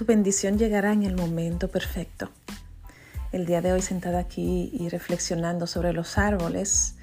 [0.00, 2.30] tu bendición llegará en el momento perfecto.
[3.32, 6.94] El día de hoy sentada aquí y reflexionando sobre los árboles,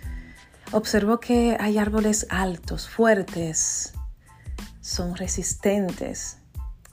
[0.72, 3.94] observo que hay árboles altos, fuertes,
[4.82, 6.40] son resistentes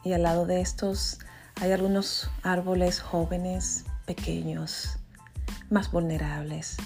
[0.04, 1.20] y al lado de estos
[1.59, 4.98] hay algunos árboles jóvenes, pequeños,
[5.71, 6.77] más vulnerables.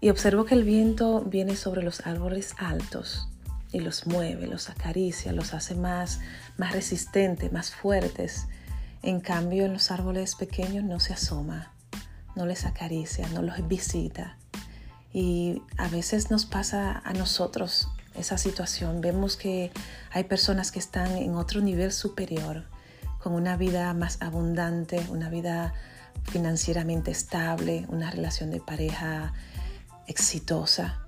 [0.00, 3.28] Y observo que el viento viene sobre los árboles altos
[3.74, 6.20] y los mueve, los acaricia, los hace más,
[6.56, 8.46] más resistentes, más fuertes.
[9.02, 11.72] En cambio, en los árboles pequeños no se asoma,
[12.36, 14.38] no les acaricia, no los visita.
[15.12, 19.00] Y a veces nos pasa a nosotros esa situación.
[19.00, 19.72] Vemos que
[20.12, 22.66] hay personas que están en otro nivel superior,
[23.20, 25.74] con una vida más abundante, una vida
[26.30, 29.32] financieramente estable, una relación de pareja
[30.06, 31.04] exitosa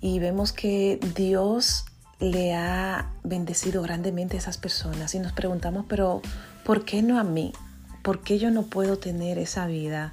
[0.00, 1.85] y vemos que Dios
[2.18, 6.22] le ha bendecido grandemente a esas personas y nos preguntamos, pero
[6.64, 7.52] ¿por qué no a mí?
[8.02, 10.12] ¿Por qué yo no puedo tener esa vida?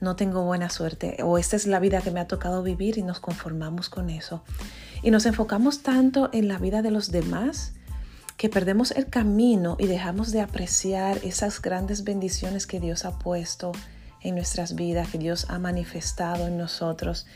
[0.00, 3.02] No tengo buena suerte o esta es la vida que me ha tocado vivir y
[3.02, 4.42] nos conformamos con eso.
[5.02, 7.72] Y nos enfocamos tanto en la vida de los demás
[8.36, 13.72] que perdemos el camino y dejamos de apreciar esas grandes bendiciones que Dios ha puesto
[14.22, 17.26] en nuestras vidas, que Dios ha manifestado en nosotros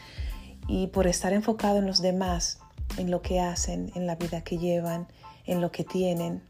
[0.66, 2.58] y por estar enfocado en los demás,
[2.96, 5.06] en lo que hacen, en la vida que llevan,
[5.46, 6.42] en lo que tienen,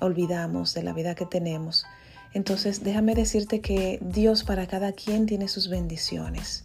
[0.00, 1.84] olvidamos de la vida que tenemos.
[2.34, 6.64] Entonces déjame decirte que Dios para cada quien tiene sus bendiciones.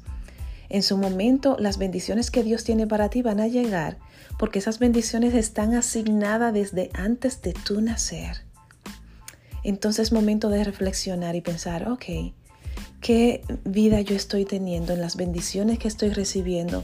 [0.70, 3.98] En su momento las bendiciones que Dios tiene para ti van a llegar
[4.38, 8.44] porque esas bendiciones están asignadas desde antes de tu nacer.
[9.64, 12.06] Entonces es momento de reflexionar y pensar, ok,
[13.00, 16.84] qué vida yo estoy teniendo, en las bendiciones que estoy recibiendo.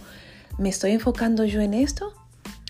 [0.57, 2.13] ¿Me estoy enfocando yo en esto?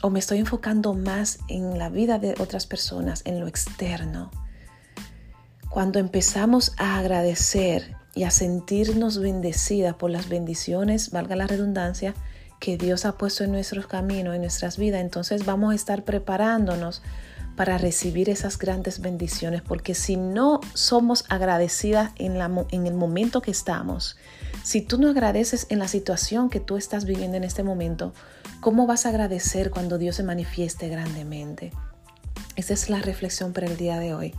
[0.01, 4.31] ¿O me estoy enfocando más en la vida de otras personas, en lo externo?
[5.69, 12.15] Cuando empezamos a agradecer y a sentirnos bendecidas por las bendiciones, valga la redundancia,
[12.59, 17.01] que Dios ha puesto en nuestros caminos, en nuestras vidas, entonces vamos a estar preparándonos
[17.57, 23.41] para recibir esas grandes bendiciones, porque si no somos agradecidas en, la, en el momento
[23.41, 24.17] que estamos,
[24.63, 28.13] si tú no agradeces en la situación que tú estás viviendo en este momento,
[28.59, 31.71] ¿cómo vas a agradecer cuando Dios se manifieste grandemente?
[32.55, 34.33] Esa es la reflexión para el día de hoy.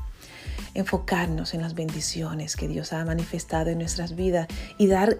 [0.74, 4.46] Enfocarnos en las bendiciones que Dios ha manifestado en nuestras vidas
[4.78, 5.18] y dar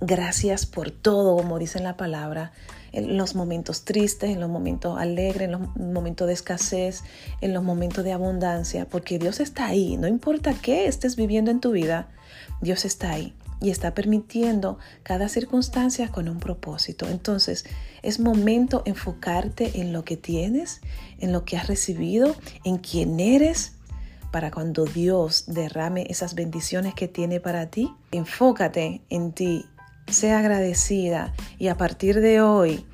[0.00, 2.52] gracias por todo, como dice la palabra,
[2.92, 7.02] en los momentos tristes, en los momentos alegres, en los momentos de escasez,
[7.42, 11.60] en los momentos de abundancia, porque Dios está ahí, no importa qué estés viviendo en
[11.60, 12.08] tu vida,
[12.62, 17.08] Dios está ahí y está permitiendo cada circunstancia con un propósito.
[17.08, 17.64] Entonces,
[18.02, 20.80] es momento enfocarte en lo que tienes,
[21.18, 23.72] en lo que has recibido, en quién eres,
[24.30, 27.90] para cuando Dios derrame esas bendiciones que tiene para ti.
[28.12, 29.64] Enfócate en ti
[30.12, 32.86] sea agradecida y a partir de hoy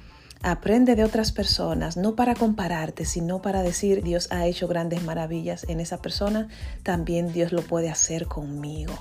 [0.42, 5.64] aprende de otras personas, no para compararte, sino para decir Dios ha hecho grandes maravillas
[5.68, 6.48] en esa persona,
[6.82, 8.92] también Dios lo puede hacer conmigo.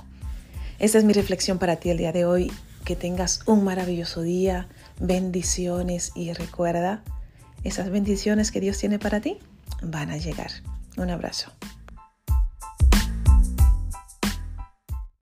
[0.78, 2.52] Esta es mi reflexión para ti el día de hoy.
[2.84, 4.68] Que tengas un maravilloso día,
[5.00, 7.02] bendiciones y recuerda,
[7.62, 9.38] esas bendiciones que Dios tiene para ti
[9.80, 10.50] van a llegar.
[10.98, 11.50] Un abrazo.